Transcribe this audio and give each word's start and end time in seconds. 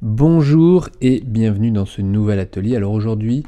Bonjour 0.00 0.90
et 1.00 1.20
bienvenue 1.26 1.72
dans 1.72 1.84
ce 1.84 2.02
nouvel 2.02 2.38
atelier. 2.38 2.76
Alors 2.76 2.92
aujourd'hui, 2.92 3.42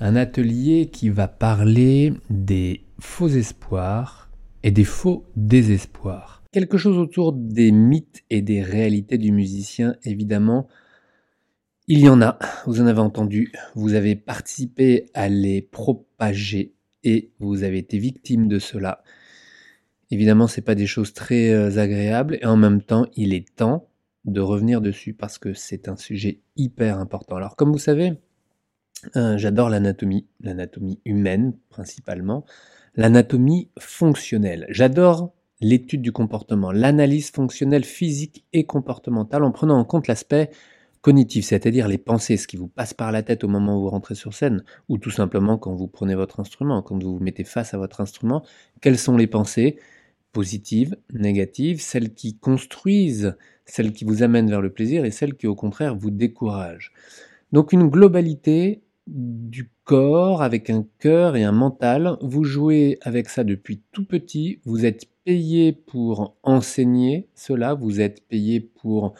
un 0.00 0.16
atelier 0.16 0.90
qui 0.92 1.08
va 1.08 1.28
parler 1.28 2.12
des 2.28 2.84
faux 2.98 3.28
espoirs 3.28 4.28
et 4.62 4.70
des 4.70 4.84
faux 4.84 5.24
désespoirs. 5.34 6.42
Quelque 6.52 6.76
chose 6.76 6.98
autour 6.98 7.32
des 7.32 7.72
mythes 7.72 8.22
et 8.28 8.42
des 8.42 8.60
réalités 8.60 9.16
du 9.16 9.32
musicien, 9.32 9.96
évidemment. 10.04 10.68
Il 11.88 12.00
y 12.00 12.08
en 12.10 12.20
a, 12.20 12.38
vous 12.66 12.82
en 12.82 12.86
avez 12.86 13.00
entendu, 13.00 13.50
vous 13.74 13.94
avez 13.94 14.14
participé 14.14 15.06
à 15.14 15.30
les 15.30 15.62
propager 15.62 16.74
et 17.02 17.30
vous 17.38 17.62
avez 17.62 17.78
été 17.78 17.96
victime 17.96 18.46
de 18.46 18.58
cela. 18.58 19.02
Évidemment, 20.10 20.48
ce 20.48 20.60
n'est 20.60 20.64
pas 20.64 20.74
des 20.74 20.86
choses 20.86 21.14
très 21.14 21.48
euh, 21.48 21.78
agréables 21.78 22.36
et 22.42 22.44
en 22.44 22.58
même 22.58 22.82
temps, 22.82 23.06
il 23.16 23.32
est 23.32 23.54
temps 23.56 23.88
de 24.24 24.40
revenir 24.40 24.80
dessus 24.80 25.14
parce 25.14 25.38
que 25.38 25.54
c'est 25.54 25.88
un 25.88 25.96
sujet 25.96 26.40
hyper 26.56 26.98
important. 26.98 27.36
Alors 27.36 27.56
comme 27.56 27.72
vous 27.72 27.78
savez, 27.78 28.14
euh, 29.16 29.36
j'adore 29.36 29.68
l'anatomie, 29.68 30.26
l'anatomie 30.40 31.00
humaine 31.04 31.54
principalement, 31.68 32.44
l'anatomie 32.94 33.70
fonctionnelle. 33.78 34.66
J'adore 34.70 35.32
l'étude 35.60 36.02
du 36.02 36.12
comportement, 36.12 36.72
l'analyse 36.72 37.30
fonctionnelle 37.30 37.84
physique 37.84 38.44
et 38.52 38.64
comportementale 38.64 39.44
en 39.44 39.52
prenant 39.52 39.78
en 39.78 39.84
compte 39.84 40.08
l'aspect 40.08 40.50
cognitif, 41.00 41.44
c'est-à-dire 41.44 41.86
les 41.86 41.98
pensées, 41.98 42.38
ce 42.38 42.48
qui 42.48 42.56
vous 42.56 42.66
passe 42.66 42.94
par 42.94 43.12
la 43.12 43.22
tête 43.22 43.44
au 43.44 43.48
moment 43.48 43.76
où 43.76 43.82
vous 43.82 43.90
rentrez 43.90 44.14
sur 44.14 44.32
scène, 44.32 44.64
ou 44.88 44.96
tout 44.96 45.10
simplement 45.10 45.58
quand 45.58 45.74
vous 45.74 45.86
prenez 45.86 46.14
votre 46.14 46.40
instrument, 46.40 46.80
quand 46.80 47.00
vous 47.02 47.18
vous 47.18 47.22
mettez 47.22 47.44
face 47.44 47.74
à 47.74 47.78
votre 47.78 48.00
instrument, 48.00 48.42
quelles 48.80 48.98
sont 48.98 49.16
les 49.16 49.26
pensées 49.26 49.78
positives, 50.34 50.96
négatives, 51.14 51.80
celles 51.80 52.12
qui 52.12 52.36
construisent, 52.36 53.34
celles 53.64 53.94
qui 53.94 54.04
vous 54.04 54.22
amènent 54.22 54.50
vers 54.50 54.60
le 54.60 54.72
plaisir 54.72 55.06
et 55.06 55.10
celles 55.10 55.34
qui 55.34 55.46
au 55.46 55.54
contraire 55.54 55.96
vous 55.96 56.10
découragent. 56.10 56.92
Donc 57.52 57.72
une 57.72 57.88
globalité 57.88 58.82
du 59.06 59.70
corps 59.84 60.42
avec 60.42 60.70
un 60.70 60.84
cœur 60.98 61.36
et 61.36 61.44
un 61.44 61.52
mental. 61.52 62.16
Vous 62.20 62.44
jouez 62.44 62.98
avec 63.02 63.28
ça 63.28 63.44
depuis 63.44 63.80
tout 63.92 64.04
petit. 64.04 64.60
Vous 64.64 64.84
êtes 64.84 65.06
payé 65.24 65.72
pour 65.72 66.36
enseigner 66.42 67.28
cela. 67.34 67.74
Vous 67.74 68.00
êtes 68.00 68.26
payé 68.26 68.60
pour, 68.60 69.14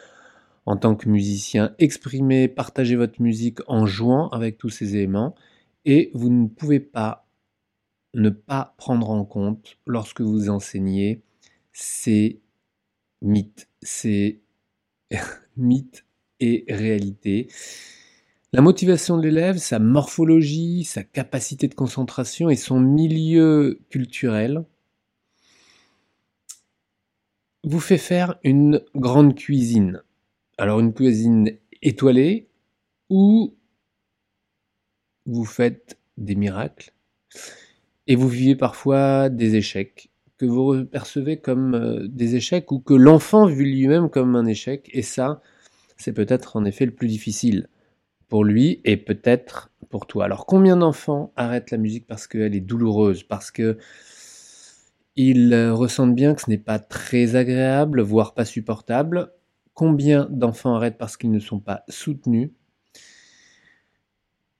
en 0.65 0.77
tant 0.77 0.95
que 0.95 1.07
musicien, 1.09 1.73
exprimer, 1.79 2.47
partager 2.47 2.95
votre 2.95 3.21
musique 3.21 3.59
en 3.67 3.85
jouant 3.85 4.29
avec 4.29 4.57
tous 4.57 4.69
ces 4.69 4.95
éléments. 4.95 5.35
Et 5.85 6.11
vous 6.13 6.29
ne 6.29 6.47
pouvez 6.47 6.79
pas 6.79 7.24
ne 8.15 8.29
pas 8.29 8.73
prendre 8.77 9.09
en 9.09 9.25
compte 9.25 9.77
lorsque 9.85 10.21
vous 10.21 10.49
enseignez 10.49 11.21
ces 11.73 12.41
mythes, 13.21 13.69
ces 13.81 14.41
mythes 15.57 16.05
et 16.39 16.65
réalités. 16.69 17.49
La 18.53 18.61
motivation 18.61 19.17
de 19.17 19.23
l'élève, 19.23 19.57
sa 19.57 19.79
morphologie, 19.79 20.85
sa 20.85 21.03
capacité 21.03 21.67
de 21.67 21.75
concentration 21.75 22.49
et 22.49 22.55
son 22.55 22.79
milieu 22.79 23.81
culturel 23.89 24.63
vous 27.65 27.81
fait 27.81 27.97
faire 27.97 28.39
une 28.43 28.81
grande 28.95 29.35
cuisine. 29.35 30.03
Alors 30.57 30.79
une 30.79 30.93
cuisine 30.93 31.51
étoilée 31.81 32.47
où 33.09 33.57
vous 35.25 35.45
faites 35.45 35.97
des 36.17 36.35
miracles? 36.35 36.93
Et 38.07 38.15
vous 38.15 38.27
vivez 38.29 38.55
parfois 38.55 39.29
des 39.29 39.55
échecs 39.55 40.09
que 40.37 40.45
vous 40.45 40.85
percevez 40.85 41.37
comme 41.37 41.75
euh, 41.75 42.07
des 42.07 42.35
échecs 42.35 42.71
ou 42.71 42.79
que 42.79 42.93
l'enfant 42.93 43.45
vit 43.45 43.65
lui-même 43.65 44.09
comme 44.09 44.35
un 44.35 44.45
échec. 44.45 44.89
Et 44.93 45.01
ça, 45.01 45.41
c'est 45.97 46.13
peut-être 46.13 46.57
en 46.57 46.65
effet 46.65 46.85
le 46.85 46.91
plus 46.91 47.07
difficile 47.07 47.69
pour 48.27 48.43
lui 48.43 48.81
et 48.83 48.97
peut-être 48.97 49.71
pour 49.89 50.07
toi. 50.07 50.25
Alors 50.25 50.45
combien 50.45 50.77
d'enfants 50.77 51.31
arrêtent 51.35 51.71
la 51.71 51.77
musique 51.77 52.05
parce 52.07 52.27
qu'elle 52.27 52.55
est 52.55 52.59
douloureuse, 52.59 53.23
parce 53.23 53.51
que 53.51 53.77
ils 55.15 55.55
ressentent 55.69 56.15
bien 56.15 56.35
que 56.35 56.41
ce 56.41 56.49
n'est 56.49 56.57
pas 56.57 56.79
très 56.79 57.35
agréable, 57.37 58.01
voire 58.01 58.33
pas 58.33 58.43
supportable? 58.43 59.31
Combien 59.73 60.27
d'enfants 60.29 60.75
arrêtent 60.75 60.97
parce 60.97 61.15
qu'ils 61.15 61.31
ne 61.31 61.39
sont 61.39 61.59
pas 61.59 61.83
soutenus? 61.87 62.51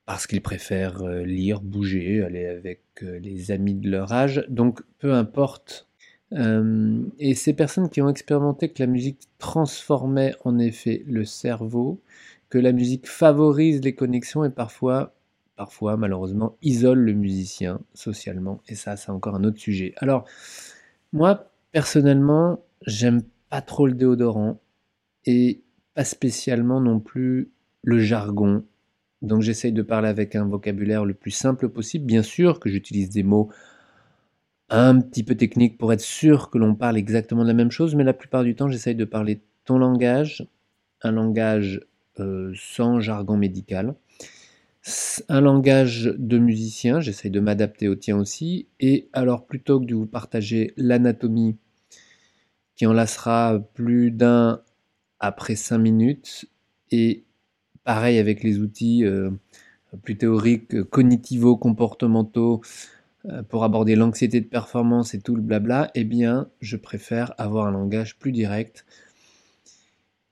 Parce 0.05 0.27
qu'ils 0.27 0.41
préfèrent 0.41 1.01
euh, 1.01 1.23
lire, 1.23 1.61
bouger, 1.61 2.23
aller 2.23 2.45
avec 2.45 2.81
euh, 3.01 3.19
les 3.19 3.51
amis 3.51 3.73
de 3.73 3.89
leur 3.89 4.11
âge. 4.13 4.45
Donc 4.49 4.81
peu 4.99 5.13
importe. 5.13 5.87
Euh, 6.33 7.03
et 7.19 7.35
ces 7.35 7.53
personnes 7.53 7.89
qui 7.89 8.01
ont 8.01 8.09
expérimenté 8.09 8.69
que 8.69 8.81
la 8.81 8.87
musique 8.87 9.19
transformait 9.37 10.33
en 10.43 10.59
effet 10.59 11.03
le 11.07 11.23
cerveau, 11.23 12.01
que 12.49 12.57
la 12.57 12.71
musique 12.71 13.07
favorise 13.07 13.81
les 13.81 13.95
connexions 13.95 14.43
et 14.43 14.49
parfois, 14.49 15.13
parfois 15.55 15.97
malheureusement, 15.97 16.57
isole 16.61 16.99
le 16.99 17.13
musicien 17.13 17.79
socialement. 17.93 18.61
Et 18.67 18.75
ça, 18.75 18.97
c'est 18.97 19.11
encore 19.11 19.35
un 19.35 19.43
autre 19.43 19.59
sujet. 19.59 19.93
Alors, 19.97 20.25
moi, 21.13 21.51
personnellement, 21.71 22.63
j'aime 22.85 23.21
pas 23.49 23.61
trop 23.61 23.87
le 23.87 23.93
déodorant 23.93 24.59
et 25.25 25.61
pas 25.93 26.03
spécialement 26.03 26.81
non 26.81 26.99
plus 26.99 27.49
le 27.83 27.99
jargon 27.99 28.63
donc 29.25 29.41
j'essaye 29.41 29.71
de 29.71 29.81
parler 29.81 30.07
avec 30.07 30.35
un 30.35 30.45
vocabulaire 30.45 31.05
le 31.05 31.13
plus 31.13 31.31
simple 31.31 31.69
possible. 31.69 32.05
Bien 32.05 32.23
sûr 32.23 32.59
que 32.59 32.69
j'utilise 32.69 33.09
des 33.09 33.23
mots 33.23 33.49
un 34.69 34.99
petit 34.99 35.23
peu 35.23 35.35
techniques 35.35 35.77
pour 35.77 35.93
être 35.93 36.01
sûr 36.01 36.49
que 36.49 36.57
l'on 36.57 36.75
parle 36.75 36.97
exactement 36.97 37.43
de 37.43 37.47
la 37.47 37.53
même 37.53 37.71
chose, 37.71 37.95
mais 37.95 38.03
la 38.03 38.13
plupart 38.13 38.43
du 38.43 38.55
temps 38.55 38.69
j'essaye 38.69 38.95
de 38.95 39.05
parler 39.05 39.41
ton 39.65 39.77
langage, 39.77 40.47
un 41.01 41.11
langage 41.11 41.81
euh, 42.19 42.53
sans 42.55 42.99
jargon 42.99 43.37
médical, 43.37 43.95
un 45.29 45.41
langage 45.41 46.13
de 46.17 46.37
musicien, 46.37 46.99
j'essaye 46.99 47.31
de 47.31 47.39
m'adapter 47.39 47.87
au 47.87 47.95
tien 47.95 48.17
aussi, 48.17 48.67
et 48.79 49.09
alors 49.13 49.45
plutôt 49.45 49.79
que 49.79 49.85
de 49.85 49.95
vous 49.95 50.05
partager 50.05 50.73
l'anatomie 50.77 51.57
qui 52.75 52.85
en 52.85 52.93
lassera 52.93 53.59
plus 53.73 54.11
d'un 54.11 54.61
après 55.19 55.55
cinq 55.55 55.79
minutes, 55.79 56.45
et 56.91 57.24
Pareil 57.85 58.19
avec 58.19 58.43
les 58.43 58.59
outils 58.59 59.05
euh, 59.05 59.29
plus 60.03 60.17
théoriques, 60.17 60.83
cognitivo-comportementaux, 60.83 62.61
euh, 63.29 63.43
pour 63.43 63.63
aborder 63.63 63.95
l'anxiété 63.95 64.41
de 64.41 64.45
performance 64.45 65.13
et 65.13 65.19
tout 65.19 65.35
le 65.35 65.41
blabla, 65.41 65.89
eh 65.95 66.03
bien, 66.03 66.49
je 66.61 66.77
préfère 66.77 67.33
avoir 67.37 67.67
un 67.67 67.71
langage 67.71 68.17
plus 68.19 68.31
direct. 68.31 68.85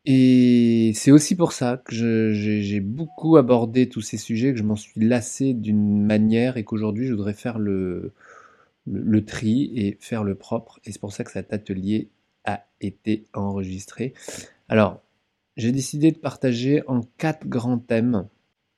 Et 0.05 0.91
c'est 0.95 1.11
aussi 1.11 1.35
pour 1.35 1.53
ça 1.53 1.81
que 1.83 2.33
j'ai 2.33 2.79
beaucoup 2.81 3.37
abordé 3.37 3.87
tous 3.87 4.01
ces 4.01 4.17
sujets, 4.17 4.51
que 4.51 4.59
je 4.59 4.63
m'en 4.63 4.75
suis 4.75 4.99
lassé 4.99 5.53
d'une 5.53 6.03
manière 6.03 6.57
et 6.57 6.65
qu'aujourd'hui 6.65 7.07
je 7.07 7.13
voudrais 7.13 7.33
faire 7.33 7.57
le, 7.57 8.11
le, 8.85 9.23
tri 9.23 9.71
et 9.75 9.97
faire 10.01 10.25
le 10.25 10.35
propre. 10.35 10.81
Et 10.83 10.91
c'est 10.91 10.99
pour 10.99 11.13
ça 11.13 11.23
que 11.23 11.31
cet 11.31 11.53
atelier 11.53 12.09
a 12.43 12.65
été 12.81 13.27
enregistré. 13.33 14.13
Alors, 14.67 15.02
j'ai 15.57 15.71
décidé 15.71 16.11
de 16.11 16.17
partager 16.17 16.83
en 16.87 17.01
quatre 17.17 17.47
grands 17.47 17.77
thèmes. 17.77 18.27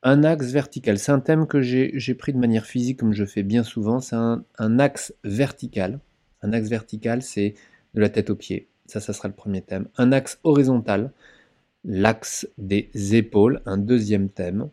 Un 0.03 0.23
axe 0.23 0.51
vertical, 0.51 0.99
c'est 0.99 1.11
un 1.11 1.19
thème 1.19 1.47
que 1.47 1.61
j'ai 1.61 2.13
pris 2.13 2.33
de 2.33 2.37
manière 2.37 2.65
physique 2.65 2.99
comme 2.99 3.13
je 3.13 3.25
fais 3.25 3.43
bien 3.43 3.63
souvent, 3.63 3.99
c'est 3.99 4.15
un, 4.15 4.79
axe 4.79 5.13
vertical. 5.23 5.99
Un 6.41 6.53
axe 6.53 6.69
vertical, 6.69 7.21
c'est 7.23 7.55
de 7.95 8.01
la 8.01 8.09
tête 8.09 8.29
aux 8.29 8.35
pieds. 8.35 8.67
Ça, 8.85 8.99
ça 8.99 9.13
sera 9.13 9.27
le 9.27 9.33
premier 9.33 9.61
thème. 9.61 9.87
Un 9.97 10.11
axe 10.11 10.39
horizontal, 10.43 11.11
l'axe 11.83 12.47
des 12.59 12.91
épaules, 13.15 13.61
un 13.65 13.77
deuxième 13.77 14.29
thème. 14.29 14.69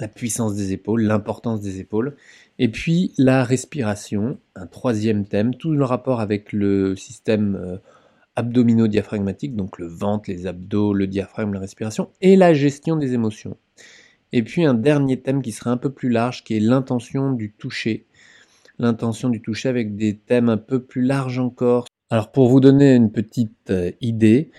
La 0.00 0.08
puissance 0.08 0.54
des 0.54 0.72
épaules, 0.72 1.02
l'importance 1.02 1.60
des 1.60 1.80
épaules. 1.80 2.16
Et 2.58 2.70
puis 2.70 3.12
la 3.18 3.42
respiration, 3.42 4.38
un 4.54 4.66
troisième 4.66 5.26
thème, 5.26 5.54
tout 5.54 5.72
le 5.72 5.84
rapport 5.84 6.20
avec 6.20 6.52
le 6.52 6.94
système 6.96 7.56
euh, 7.56 7.76
abdominaux-diaphragmatique, 8.36 9.56
donc 9.56 9.78
le 9.78 9.86
ventre, 9.86 10.30
les 10.30 10.46
abdos, 10.46 10.94
le 10.94 11.06
diaphragme, 11.06 11.52
la 11.52 11.60
respiration, 11.60 12.10
et 12.20 12.36
la 12.36 12.54
gestion 12.54 12.96
des 12.96 13.14
émotions. 13.14 13.56
Et 14.32 14.42
puis 14.42 14.64
un 14.64 14.74
dernier 14.74 15.20
thème 15.20 15.42
qui 15.42 15.52
sera 15.52 15.70
un 15.70 15.76
peu 15.76 15.90
plus 15.90 16.08
large, 16.08 16.42
qui 16.44 16.56
est 16.56 16.60
l'intention 16.60 17.32
du 17.32 17.52
toucher. 17.52 18.06
L'intention 18.78 19.28
du 19.28 19.42
toucher 19.42 19.68
avec 19.68 19.94
des 19.96 20.16
thèmes 20.16 20.48
un 20.48 20.56
peu 20.56 20.82
plus 20.82 21.02
larges 21.02 21.38
encore. 21.38 21.86
Alors 22.10 22.32
pour 22.32 22.48
vous 22.48 22.60
donner 22.60 22.94
une 22.94 23.12
petite 23.12 23.70
euh, 23.70 23.90
idée, 24.00 24.50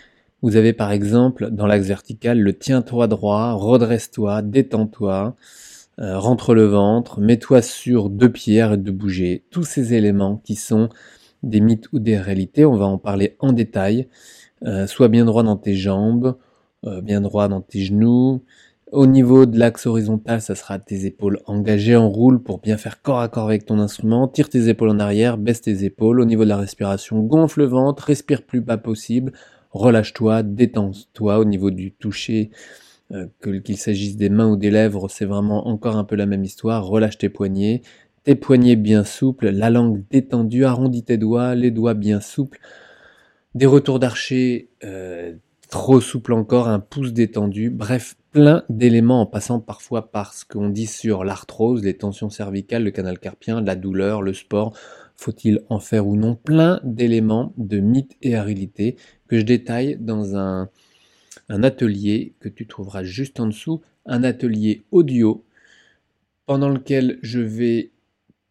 vous 0.43 0.55
avez 0.55 0.73
par 0.73 0.91
exemple 0.91 1.49
dans 1.51 1.65
l'axe 1.65 1.87
vertical 1.87 2.39
le 2.39 2.53
tiens-toi 2.57 3.07
droit, 3.07 3.53
redresse-toi, 3.53 4.41
détends-toi, 4.41 5.35
euh, 5.99 6.19
rentre 6.19 6.53
le 6.53 6.65
ventre, 6.65 7.19
mets-toi 7.19 7.61
sur 7.61 8.09
deux 8.09 8.31
pieds, 8.31 8.61
arrête 8.61 8.83
de 8.83 8.91
bouger. 8.91 9.43
Tous 9.51 9.63
ces 9.63 9.93
éléments 9.93 10.41
qui 10.43 10.55
sont 10.55 10.89
des 11.43 11.59
mythes 11.59 11.91
ou 11.93 11.99
des 11.99 12.17
réalités, 12.17 12.65
on 12.65 12.75
va 12.75 12.85
en 12.85 12.97
parler 12.97 13.35
en 13.39 13.51
détail. 13.53 14.07
Euh, 14.65 14.87
sois 14.87 15.09
bien 15.09 15.25
droit 15.25 15.43
dans 15.43 15.57
tes 15.57 15.75
jambes, 15.75 16.37
euh, 16.85 17.01
bien 17.01 17.21
droit 17.21 17.47
dans 17.47 17.61
tes 17.61 17.81
genoux. 17.81 18.43
Au 18.91 19.07
niveau 19.07 19.45
de 19.45 19.57
l'axe 19.57 19.87
horizontal, 19.87 20.39
ça 20.41 20.55
sera 20.55 20.77
tes 20.79 21.05
épaules 21.05 21.39
engagées 21.47 21.95
en 21.95 22.09
roule 22.09 22.41
pour 22.41 22.59
bien 22.59 22.77
faire 22.77 23.01
corps 23.01 23.19
à 23.19 23.27
corps 23.27 23.45
avec 23.45 23.65
ton 23.65 23.79
instrument. 23.79 24.27
Tire 24.27 24.49
tes 24.49 24.69
épaules 24.69 24.89
en 24.89 24.99
arrière, 24.99 25.37
baisse 25.37 25.61
tes 25.61 25.83
épaules. 25.83 26.21
Au 26.21 26.25
niveau 26.25 26.43
de 26.43 26.49
la 26.49 26.57
respiration, 26.57 27.19
gonfle 27.21 27.61
le 27.61 27.65
ventre, 27.65 28.03
respire 28.03 28.43
plus 28.43 28.61
bas 28.61 28.77
possible. 28.77 29.33
relâche-toi, 29.71 30.43
détends-toi 30.43 31.39
au 31.39 31.45
niveau 31.45 31.71
du 31.71 31.91
toucher, 31.91 32.51
euh, 33.11 33.27
qu'il 33.63 33.77
s'agisse 33.77 34.15
des 34.15 34.29
mains 34.29 34.49
ou 34.49 34.55
des 34.55 34.71
lèvres, 34.71 35.09
c'est 35.09 35.25
vraiment 35.25 35.67
encore 35.67 35.97
un 35.97 36.03
peu 36.03 36.15
la 36.15 36.25
même 36.25 36.43
histoire. 36.43 36.85
Relâche 36.85 37.17
tes 37.17 37.29
poignets, 37.29 37.81
tes 38.23 38.35
poignets 38.35 38.75
bien 38.75 39.03
souples, 39.03 39.49
la 39.49 39.69
langue 39.69 40.03
détendue, 40.09 40.65
arrondis 40.65 41.03
tes 41.03 41.17
doigts, 41.17 41.55
les 41.55 41.71
doigts 41.71 41.93
bien 41.93 42.21
souples, 42.21 42.59
des 43.55 43.65
retours 43.65 43.99
d'archer 43.99 44.69
euh, 44.83 45.33
trop 45.69 46.01
souples 46.01 46.33
encore, 46.33 46.67
un 46.67 46.79
pouce 46.79 47.13
détendu, 47.13 47.69
bref, 47.69 48.15
plein 48.31 48.63
d'éléments 48.69 49.21
en 49.21 49.25
passant 49.25 49.59
parfois 49.59 50.11
par 50.11 50.33
ce 50.33 50.45
qu'on 50.45 50.69
dit 50.69 50.87
sur 50.87 51.23
l'arthrose, 51.23 51.83
les 51.83 51.97
tensions 51.97 52.29
cervicales, 52.29 52.83
le 52.83 52.91
canal 52.91 53.19
carpien, 53.19 53.61
la 53.61 53.75
douleur, 53.75 54.21
le 54.21 54.33
sport, 54.33 54.75
faut-il 55.15 55.61
en 55.69 55.79
faire 55.79 56.07
ou 56.07 56.15
non, 56.15 56.35
plein 56.35 56.79
d'éléments 56.83 57.53
de 57.57 57.79
mythes 57.79 58.17
et 58.21 58.39
réalité 58.39 58.95
que 59.27 59.37
je 59.37 59.43
détaille 59.43 59.97
dans 59.99 60.35
un 60.35 60.69
atelier 61.49 62.33
que 62.39 62.49
tu 62.49 62.67
trouveras 62.67 63.03
juste 63.03 63.39
en 63.39 63.47
dessous, 63.47 63.81
un 64.05 64.23
atelier 64.23 64.83
audio 64.91 65.43
pendant 66.45 66.69
lequel 66.69 67.19
je 67.21 67.39
vais 67.39 67.92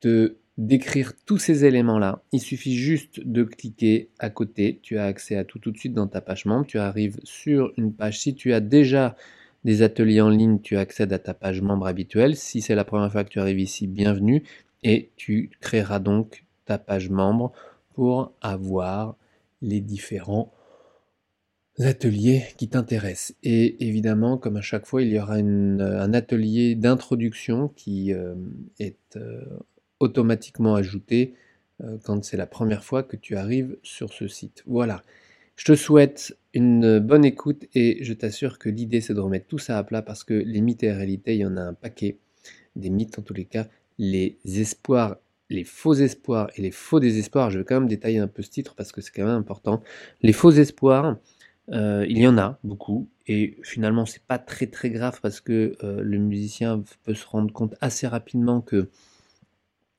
te 0.03 0.37
décrire 0.59 1.15
tous 1.25 1.39
ces 1.39 1.65
éléments-là. 1.65 2.23
Il 2.33 2.41
suffit 2.41 2.77
juste 2.77 3.21
de 3.21 3.43
cliquer 3.45 4.11
à 4.19 4.29
côté. 4.29 4.81
Tu 4.83 4.99
as 4.99 5.07
accès 5.07 5.37
à 5.37 5.45
tout 5.45 5.59
tout 5.59 5.71
de 5.71 5.79
suite 5.79 5.95
dans 5.95 6.09
ta 6.09 6.21
page 6.21 6.45
membre. 6.45 6.67
Tu 6.67 6.79
arrives 6.79 7.19
sur 7.25 7.73
une 7.79 7.95
page. 7.95 8.21
Si 8.21 8.35
tu 8.35 8.53
as 8.53 8.61
déjà 8.61 9.17
des 9.65 9.83
ateliers 9.83 10.21
en 10.21 10.29
ligne, 10.29 10.61
tu 10.61 10.77
accèdes 10.77 11.13
à 11.13 11.19
ta 11.19 11.33
page 11.33 11.63
membre 11.63 11.87
habituelle. 11.87 12.37
Si 12.37 12.61
c'est 12.61 12.75
la 12.75 12.85
première 12.85 13.11
fois 13.11 13.25
que 13.25 13.31
tu 13.31 13.41
arrives 13.41 13.61
ici, 13.61 13.87
bienvenue. 13.87 14.43
Et 14.83 15.11
tu 15.17 15.51
créeras 15.61 16.01
donc 16.01 16.45
ta 16.67 16.77
page 16.77 17.09
membre 17.09 17.53
pour 17.95 18.33
avoir 18.41 19.17
les 19.63 19.81
différents 19.81 20.53
ateliers 21.79 22.45
qui 22.59 22.69
t'intéressent. 22.69 23.35
Et 23.43 23.87
évidemment, 23.87 24.37
comme 24.37 24.57
à 24.57 24.61
chaque 24.61 24.87
fois, 24.87 25.03
il 25.03 25.09
y 25.09 25.19
aura 25.19 25.37
un 25.37 26.13
atelier 26.13 26.75
d'introduction 26.75 27.69
qui 27.69 28.13
euh, 28.13 28.35
est 28.79 29.17
euh, 29.17 29.41
automatiquement 30.03 30.75
ajouté 30.75 31.35
euh, 31.83 31.97
quand 32.05 32.25
c'est 32.25 32.37
la 32.37 32.47
première 32.47 32.85
fois 32.85 33.03
que 33.03 33.17
tu 33.17 33.37
arrives 33.37 33.77
sur 33.83 34.13
ce 34.13 34.29
site. 34.29 34.63
Voilà. 34.67 35.03
Je 35.57 35.65
te 35.65 35.77
souhaite 35.77 36.37
une 36.55 36.99
bonne 36.99 37.25
écoute 37.25 37.65
et 37.75 38.03
je 38.03 38.13
t'assure 38.13 38.59
que 38.59 38.69
l'idée 38.69 39.01
c'est 39.01 39.15
de 39.15 39.21
remettre 39.21 39.47
tout 39.47 39.59
ça 39.59 39.79
à 39.79 39.85
plat 39.85 40.03
parce 40.03 40.25
que 40.25 40.35
les 40.35 40.61
mythes 40.61 40.83
et 40.83 40.93
réalités, 40.93 41.35
il 41.35 41.41
y 41.41 41.47
en 41.47 41.57
a 41.57 41.63
un 41.63 41.75
paquet. 41.75 42.19
Des 42.75 42.91
mythes 42.91 43.19
en 43.19 43.23
tous 43.23 43.35
les 43.35 43.45
cas, 43.45 43.69
les 43.99 44.39
espoirs, 44.45 45.19
les 45.51 45.65
faux 45.65 45.95
espoirs 45.95 46.51
et 46.57 46.63
les 46.63 46.71
faux 46.71 47.01
désespoirs. 47.01 47.51
Je 47.51 47.59
vais 47.59 47.65
quand 47.65 47.79
même 47.79 47.89
détailler 47.89 48.19
un 48.19 48.29
peu 48.29 48.43
ce 48.43 48.51
titre 48.51 48.75
parce 48.75 48.91
que 48.93 49.01
c'est 49.01 49.13
quand 49.13 49.25
même 49.25 49.37
important. 49.37 49.83
Les 50.23 50.33
faux 50.33 50.51
espoirs, 50.51 51.19
euh, 51.71 52.05
il 52.09 52.19
y 52.19 52.27
en 52.27 52.39
a 52.39 52.59
beaucoup 52.65 53.09
et 53.29 53.59
finalement 53.63 54.05
c'est 54.05 54.25
pas 54.25 54.39
très 54.39 54.67
très 54.67 54.91
grave 54.91 55.21
parce 55.23 55.41
que 55.41 55.77
euh, 55.85 56.03
le 56.03 56.19
musicien 56.19 56.83
peut 57.05 57.15
se 57.15 57.27
rendre 57.27 57.53
compte 57.53 57.77
assez 57.81 58.09
rapidement 58.09 58.61
que 58.61 58.89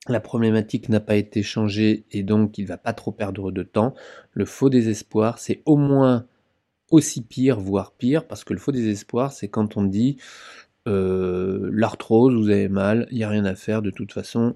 la 0.08 0.20
problématique 0.20 0.88
n'a 0.88 1.00
pas 1.00 1.16
été 1.16 1.42
changée 1.42 2.04
et 2.12 2.22
donc 2.22 2.58
il 2.58 2.66
va 2.66 2.76
pas 2.76 2.92
trop 2.92 3.12
perdre 3.12 3.50
de 3.50 3.62
temps. 3.62 3.94
Le 4.32 4.44
faux 4.44 4.68
désespoir, 4.68 5.38
c'est 5.38 5.62
au 5.64 5.76
moins 5.76 6.26
aussi 6.90 7.22
pire, 7.22 7.58
voire 7.58 7.92
pire, 7.92 8.26
parce 8.26 8.44
que 8.44 8.52
le 8.52 8.58
faux 8.58 8.72
désespoir, 8.72 9.32
c'est 9.32 9.48
quand 9.48 9.76
on 9.76 9.84
dit 9.84 10.18
euh, 10.86 11.70
l'arthrose, 11.72 12.34
vous 12.34 12.50
avez 12.50 12.68
mal, 12.68 13.08
il 13.10 13.16
n'y 13.16 13.24
a 13.24 13.28
rien 13.28 13.46
à 13.46 13.54
faire, 13.54 13.80
de 13.80 13.90
toute 13.90 14.12
façon, 14.12 14.54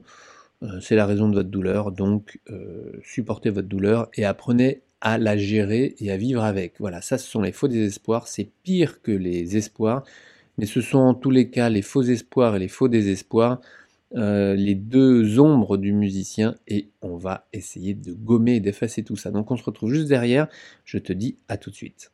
euh, 0.62 0.80
c'est 0.80 0.96
la 0.96 1.06
raison 1.06 1.28
de 1.28 1.34
votre 1.34 1.48
douleur, 1.48 1.92
donc 1.92 2.40
euh, 2.50 2.92
supportez 3.02 3.50
votre 3.50 3.68
douleur 3.68 4.08
et 4.14 4.24
apprenez 4.24 4.82
à 5.00 5.16
la 5.16 5.36
gérer 5.36 5.94
et 6.00 6.10
à 6.10 6.16
vivre 6.16 6.42
avec. 6.42 6.74
Voilà, 6.80 7.00
ça 7.00 7.16
ce 7.16 7.28
sont 7.28 7.40
les 7.40 7.52
faux 7.52 7.68
désespoirs, 7.68 8.28
c'est 8.28 8.50
pire 8.62 9.00
que 9.00 9.12
les 9.12 9.56
espoirs, 9.56 10.04
mais 10.58 10.66
ce 10.66 10.80
sont 10.80 10.98
en 10.98 11.14
tous 11.14 11.30
les 11.30 11.50
cas 11.50 11.70
les 11.70 11.82
faux 11.82 12.02
espoirs 12.02 12.56
et 12.56 12.58
les 12.58 12.68
faux 12.68 12.88
désespoirs 12.88 13.60
euh, 14.14 14.54
les 14.54 14.74
deux 14.74 15.38
ombres 15.38 15.76
du 15.76 15.92
musicien 15.92 16.54
et 16.66 16.90
on 17.02 17.16
va 17.16 17.46
essayer 17.52 17.94
de 17.94 18.12
gommer 18.12 18.56
et 18.56 18.60
d'effacer 18.60 19.04
tout 19.04 19.16
ça. 19.16 19.30
Donc 19.30 19.50
on 19.50 19.56
se 19.56 19.64
retrouve 19.64 19.92
juste 19.92 20.08
derrière. 20.08 20.48
Je 20.84 20.98
te 20.98 21.12
dis 21.12 21.36
à 21.48 21.58
tout 21.58 21.70
de 21.70 21.74
suite. 21.74 22.12